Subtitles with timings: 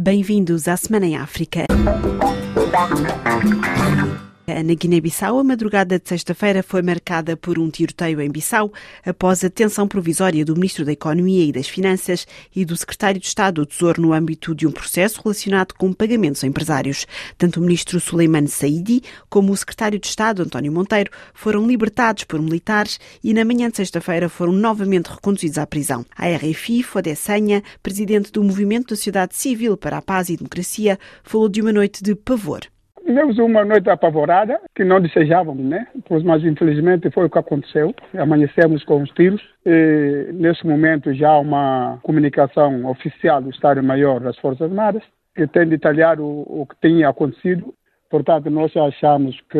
[0.00, 1.66] Bem-vindos à Semana em África.
[4.48, 8.72] Na Guiné-Bissau, a madrugada de sexta-feira foi marcada por um tiroteio em Bissau
[9.04, 13.26] após a detenção provisória do Ministro da Economia e das Finanças e do Secretário de
[13.26, 17.06] Estado do Tesouro no âmbito de um processo relacionado com pagamentos a empresários.
[17.36, 22.40] Tanto o Ministro Suleiman Saidi como o Secretário de Estado, António Monteiro, foram libertados por
[22.40, 26.06] militares e na manhã de sexta-feira foram novamente reconduzidos à prisão.
[26.16, 30.98] A RFI, Fodé Senha, presidente do Movimento da Sociedade Civil para a Paz e Democracia,
[31.22, 32.62] falou de uma noite de pavor.
[33.08, 35.86] Tivemos uma noite apavorada, que não desejávamos, né?
[36.26, 37.94] Mas infelizmente foi o que aconteceu.
[38.14, 39.40] Amanhecemos com os tiros.
[39.64, 45.02] E, nesse momento já há uma comunicação oficial do Estado-Maior das Forças Armadas,
[45.34, 47.72] que tem detalhado o, o que tinha acontecido.
[48.10, 49.58] Portanto, nós achamos que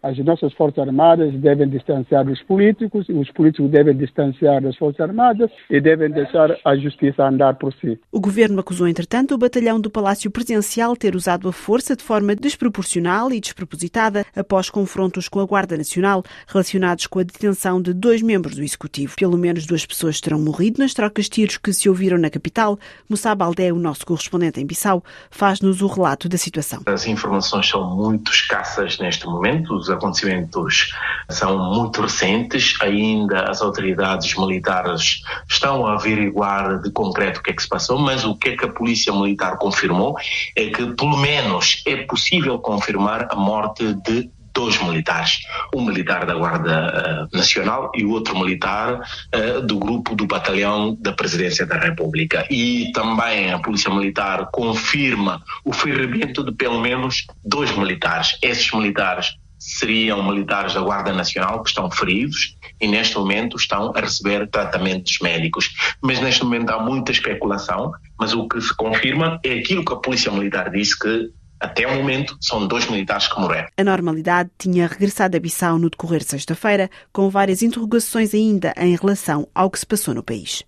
[0.00, 5.50] as nossas Forças Armadas devem distanciar os políticos, os políticos devem distanciar as Forças Armadas
[5.68, 7.98] e devem deixar a justiça andar por si.
[8.12, 12.36] O governo acusou, entretanto, o batalhão do Palácio Presidencial ter usado a força de forma
[12.36, 18.22] desproporcional e despropositada após confrontos com a Guarda Nacional relacionados com a detenção de dois
[18.22, 19.16] membros do Executivo.
[19.16, 22.78] Pelo menos duas pessoas terão morrido nas trocas de tiros que se ouviram na capital.
[23.08, 26.82] Moussa Baldé, o nosso correspondente em Bissau, faz-nos o relato da situação.
[26.86, 29.74] As informações são muito escassas neste momento.
[29.74, 30.90] Os acontecimentos
[31.30, 37.54] são muito recentes, ainda as autoridades militares estão a averiguar de concreto o que é
[37.54, 40.16] que se passou, mas o que é que a Polícia Militar confirmou
[40.56, 45.40] é que, pelo menos, é possível confirmar a morte de dois militares,
[45.74, 49.00] um militar da Guarda uh, Nacional e o outro militar
[49.34, 52.46] uh, do grupo do batalhão da Presidência da República.
[52.48, 58.38] E também a Polícia Militar confirma o ferimento de pelo menos dois militares.
[58.40, 64.00] Esses militares seriam militares da Guarda Nacional que estão feridos e neste momento estão a
[64.00, 65.74] receber tratamentos médicos.
[66.02, 69.96] Mas neste momento há muita especulação, mas o que se confirma é aquilo que a
[69.96, 71.30] Polícia Militar disse que
[71.60, 73.68] até o momento, são dois militares que morreram.
[73.76, 78.96] A normalidade tinha regressado a Bissau no decorrer de sexta-feira, com várias interrogações ainda em
[78.96, 80.62] relação ao que se passou no país.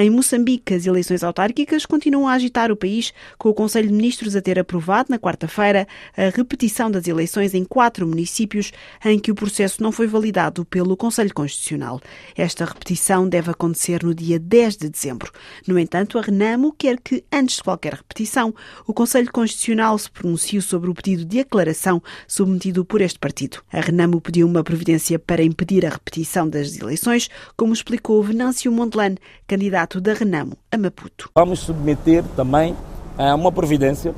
[0.00, 4.36] Em Moçambique, as eleições autárquicas continuam a agitar o país, com o Conselho de Ministros
[4.36, 8.70] a ter aprovado na quarta-feira a repetição das eleições em quatro municípios
[9.04, 12.00] em que o processo não foi validado pelo Conselho Constitucional.
[12.36, 15.32] Esta repetição deve acontecer no dia 10 de dezembro.
[15.66, 18.54] No entanto, a Renamo quer que, antes de qualquer repetição,
[18.86, 23.64] o Conselho Constitucional se pronuncie sobre o pedido de aclaração submetido por este partido.
[23.72, 29.16] A Renamo pediu uma providência para impedir a repetição das eleições, como explicou Venâncio Montelan,
[29.48, 31.30] candidato da Renamo a Maputo.
[31.34, 32.76] Vamos submeter também
[33.16, 34.14] a uma providência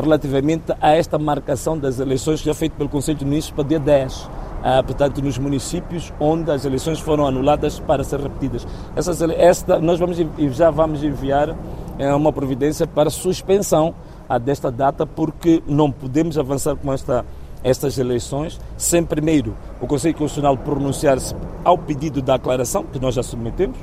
[0.00, 3.78] relativamente a esta marcação das eleições que já feita pelo Conselho de Ministros para dia
[3.78, 4.28] 10.
[4.86, 8.66] portanto, nos municípios onde as eleições foram anuladas para ser repetidas.
[8.94, 10.18] Essas, esta, nós vamos,
[10.54, 11.56] já vamos enviar
[12.16, 13.94] uma providência para suspensão
[14.42, 17.24] desta data, porque não podemos avançar com esta
[17.62, 23.22] estas eleições sem primeiro o Conselho Constitucional pronunciar-se ao pedido da aclaração, que nós já
[23.22, 23.76] submetemos,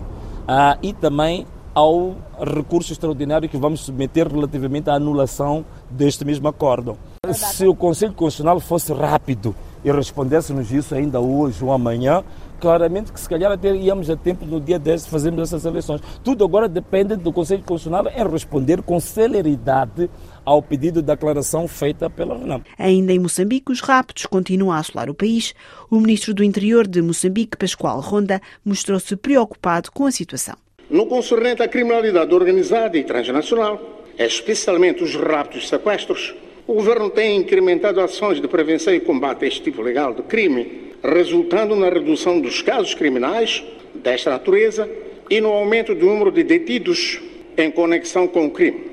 [0.47, 6.97] ah, e também ao recurso extraordinário que vamos submeter relativamente à anulação deste mesmo acordo.
[7.33, 9.53] Se o Conselho Constitucional fosse rápido
[9.83, 12.23] e respondesse-nos isso ainda hoje ou amanhã,
[12.59, 16.01] claramente que se calhar até íamos a tempo no dia 10 de fazermos essas eleições.
[16.23, 20.09] Tudo agora depende do Conselho Constitucional em responder com celeridade
[20.43, 22.61] ao pedido de declaração feita pela RENAM.
[22.77, 25.53] Ainda em Moçambique, os raptos continuam a assolar o país.
[25.89, 30.55] O ministro do Interior de Moçambique, Pascoal Ronda, mostrou-se preocupado com a situação.
[30.89, 36.35] No concernente à criminalidade organizada e transnacional, especialmente os raptos e sequestros,
[36.67, 40.93] o governo tem incrementado ações de prevenção e combate a este tipo legal de crime,
[41.13, 44.89] resultando na redução dos casos criminais desta natureza
[45.29, 47.19] e no aumento do número de detidos
[47.57, 48.83] em conexão com o crime.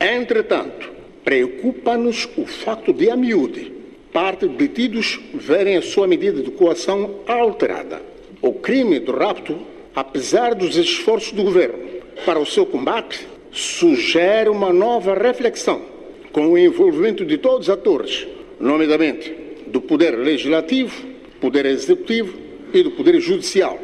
[0.00, 0.98] Entretanto,
[1.28, 3.70] Preocupa-nos o facto de, a miúde,
[4.10, 8.00] parte de detidos verem a sua medida de coação alterada.
[8.40, 9.58] O crime do rapto,
[9.94, 11.80] apesar dos esforços do governo
[12.24, 15.82] para o seu combate, sugere uma nova reflexão
[16.32, 18.26] com o envolvimento de todos os atores,
[18.58, 19.30] nomeadamente
[19.66, 21.06] do Poder Legislativo,
[21.40, 22.36] Poder Executivo
[22.72, 23.78] e do Poder Judicial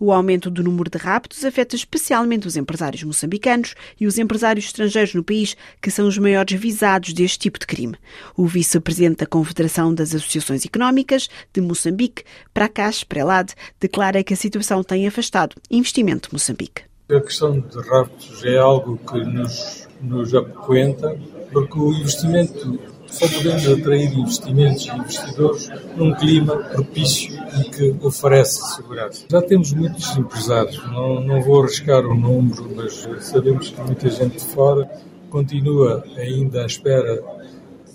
[0.00, 5.14] o aumento do número de raptos afeta especialmente os empresários moçambicanos e os empresários estrangeiros
[5.14, 7.96] no país, que são os maiores visados deste tipo de crime.
[8.34, 12.24] O vice-presidente da Confederação das Associações Económicas de Moçambique,
[12.54, 16.82] Prakash Prelad, declara que a situação tem afastado investimento de Moçambique.
[17.10, 21.14] A questão de raptos é algo que nos, nos apoquenta,
[21.52, 22.80] porque o investimento
[23.18, 29.24] podemos atrair investimentos e investidores num clima propício e que oferece segurança.
[29.30, 34.38] Já temos muitos empresários, não, não vou arriscar o número, mas sabemos que muita gente
[34.38, 34.90] de fora
[35.28, 37.22] continua ainda à espera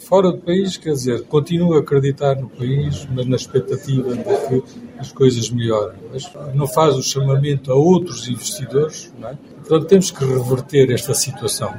[0.06, 4.64] fora do país, quer dizer, continua a acreditar no país, mas na expectativa de que
[5.00, 5.98] as coisas melhorem.
[6.14, 9.38] Mas não faz o chamamento a outros investidores, não é?
[9.58, 11.74] Portanto, temos que reverter esta situação.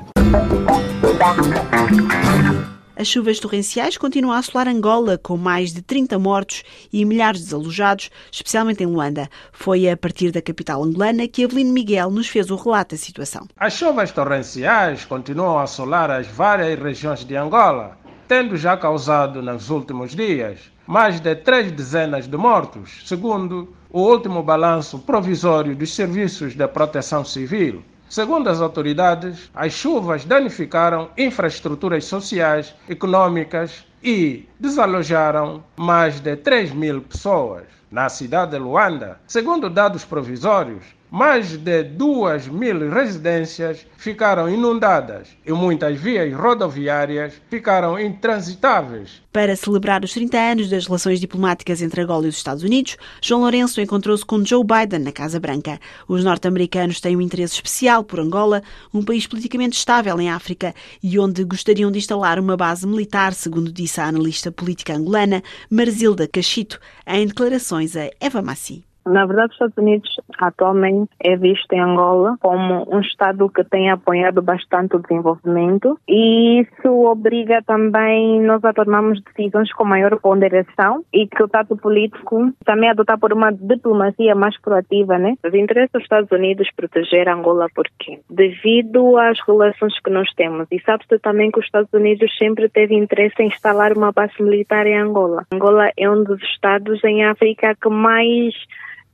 [2.99, 7.45] As chuvas torrenciais continuam a assolar Angola, com mais de 30 mortos e milhares de
[7.45, 9.29] desalojados, especialmente em Luanda.
[9.53, 13.47] Foi a partir da capital angolana que Avelino Miguel nos fez o relato da situação.
[13.59, 19.69] As chuvas torrenciais continuam a assolar as várias regiões de Angola, tendo já causado nos
[19.69, 26.55] últimos dias mais de três dezenas de mortos, segundo o último balanço provisório dos serviços
[26.55, 27.83] de proteção civil.
[28.09, 37.03] Segundo as autoridades, as chuvas danificaram infraestruturas sociais, econômicas e desalojaram mais de 3 mil
[37.03, 37.65] pessoas.
[37.91, 45.53] Na cidade de Luanda, segundo dados provisórios, mais de duas mil residências ficaram inundadas e
[45.53, 49.23] muitas vias rodoviárias ficaram intransitáveis.
[49.33, 53.43] Para celebrar os 30 anos das relações diplomáticas entre Angola e os Estados Unidos, João
[53.43, 55.79] Lourenço encontrou-se com Joe Biden na Casa Branca.
[56.09, 58.63] Os norte-americanos têm um interesse especial por Angola,
[58.93, 63.73] um país politicamente estável em África e onde gostariam de instalar uma base militar, segundo
[63.73, 68.85] disse a analista política angolana Marzilda Cachito, em declarações a Eva Massi.
[69.07, 73.91] Na verdade, os Estados Unidos atualmente é visto em Angola como um Estado que tem
[73.91, 81.05] apoiado bastante o desenvolvimento e isso obriga também nós a tomarmos decisões com maior ponderação
[81.13, 85.35] e que o tato político também adotar por uma diplomacia mais proativa, né?
[85.45, 90.81] Os interesses dos Estados Unidos proteger Angola porque devido às relações que nós temos e
[90.81, 94.99] sabe-se também que os Estados Unidos sempre teve interesse em instalar uma base militar em
[94.99, 95.45] Angola.
[95.53, 98.55] Angola é um dos estados em África que mais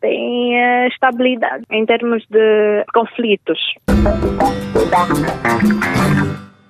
[0.03, 3.59] tem uh, estabilidade em termos de conflitos.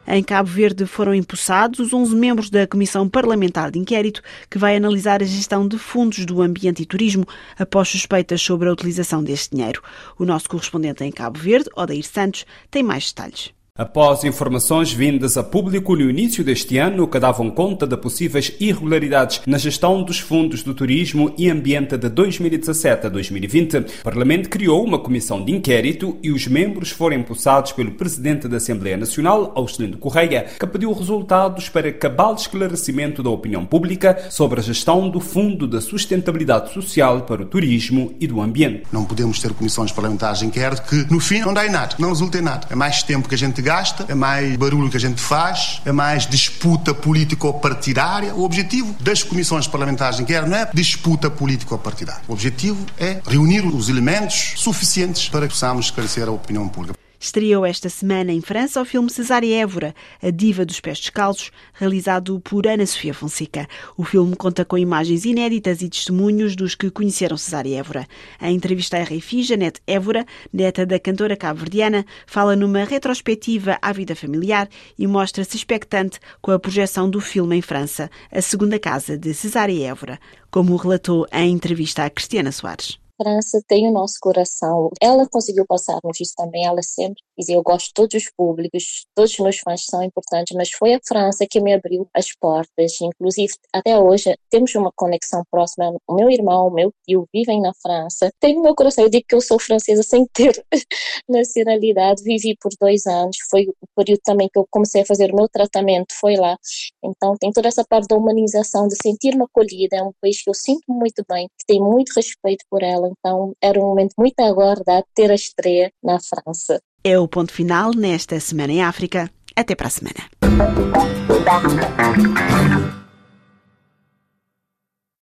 [0.07, 4.21] Em Cabo Verde foram impulsados os 11 membros da Comissão Parlamentar de Inquérito
[4.51, 7.25] que vai analisar a gestão de fundos do ambiente e turismo
[7.59, 9.81] após suspeitas sobre a utilização deste dinheiro.
[10.19, 13.55] O nosso correspondente em Cabo Verde, Odair Santos, tem mais detalhes.
[13.79, 19.41] Após informações vindas a público no início deste ano que davam conta de possíveis irregularidades
[19.47, 24.85] na gestão dos fundos do turismo e ambiente de 2017 a 2020, o Parlamento criou
[24.85, 29.97] uma comissão de inquérito e os membros foram impulsados pelo Presidente da Assembleia Nacional, Austelino
[29.97, 35.67] Correia, que pediu resultados para cabal esclarecimento da opinião pública sobre a gestão do Fundo
[35.67, 38.83] da Sustentabilidade Social para o Turismo e do Ambiente.
[38.93, 42.11] Não podemos ter comissões parlamentares de inquérito que, no fim, não dá em nada, não
[42.11, 42.67] resulta em nada.
[42.69, 45.93] É mais tempo que a gente gasta, é mais barulho que a gente faz, é
[45.93, 48.35] mais disputa político-partidária.
[48.35, 52.23] O objetivo das comissões parlamentares de inquérito não é disputa político-partidária.
[52.29, 57.02] O objetivo é reunir os elementos suficientes para que possamos esclarecer a opinião pública.
[57.23, 62.41] Estreou esta semana em França o filme Cesária Évora, a diva dos pés descalços, realizado
[62.41, 63.69] por Ana Sofia Fonseca.
[63.97, 68.09] O filme conta com imagens inéditas e testemunhos dos que conheceram Cesária Évora.
[68.41, 74.17] A entrevista à RFI, Janete Évora, neta da cantora cabo-verdiana, fala numa retrospectiva à vida
[74.17, 74.69] familiar
[74.99, 79.87] e mostra-se expectante com a projeção do filme em França, a segunda casa de Cesária
[79.87, 80.19] Évora,
[80.51, 83.01] como relatou em entrevista a Cristiana Soares.
[83.23, 84.91] França tem o nosso coração.
[85.01, 86.67] Ela conseguiu passar-nos isso também.
[86.67, 90.57] Ela sempre dizia: Eu gosto de todos os públicos, todos os meus fãs são importantes,
[90.57, 93.01] mas foi a França que me abriu as portas.
[93.01, 95.95] Inclusive, até hoje, temos uma conexão próxima.
[96.09, 98.31] O meu irmão, o meu tio vivem na França.
[98.41, 99.05] Tenho meu coração.
[99.05, 100.53] Eu digo que eu sou francesa sem ter
[101.29, 102.25] nacionalidade.
[102.25, 103.37] Vivi por dois anos.
[103.49, 106.13] Foi o período também que eu comecei a fazer o meu tratamento.
[106.21, 106.57] Foi lá.
[107.05, 109.97] Então, tem toda essa parte da humanização, de sentir-me acolhida.
[109.97, 113.55] É um país que eu sinto muito bem, que tenho muito respeito por ela então
[113.61, 116.81] era um momento muito aguardado ter a estreia na França.
[117.05, 119.31] É o ponto final nesta Semana em África.
[119.55, 120.29] Até para a semana.